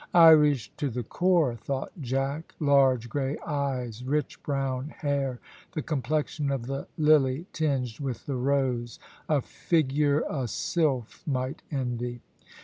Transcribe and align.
"Irish 0.15 0.71
to 0.77 0.89
the 0.89 1.03
core," 1.03 1.53
thought 1.55 1.91
Jack. 2.01 2.55
"Large 2.59 3.07
grey 3.07 3.37
eyes, 3.45 4.03
rich 4.03 4.41
brown 4.41 4.89
hair 4.89 5.39
the 5.73 5.83
complexion 5.83 6.49
of 6.49 6.65
the 6.65 6.87
lily 6.97 7.45
tinged 7.53 7.99
with 7.99 8.25
the 8.25 8.35
rose 8.35 8.97
a 9.29 9.41
figure 9.41 10.23
a 10.27 10.47
sylph 10.47 11.21
might 11.27 11.61
envy." 11.69 12.19